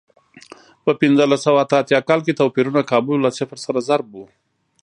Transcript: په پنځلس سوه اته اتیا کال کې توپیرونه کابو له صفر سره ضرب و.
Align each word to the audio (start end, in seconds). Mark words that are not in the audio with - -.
په 0.83 0.91
پنځلس 1.01 1.39
سوه 1.45 1.59
اته 1.63 1.75
اتیا 1.81 1.99
کال 2.09 2.19
کې 2.25 2.37
توپیرونه 2.39 2.81
کابو 2.91 3.13
له 3.23 3.29
صفر 3.37 3.57
سره 3.65 3.79
ضرب 3.89 4.09
و. 4.13 4.19